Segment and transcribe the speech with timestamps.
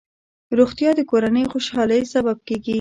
[0.59, 2.69] روغتیا د کورنۍ خوشحالۍ سبب کېږي.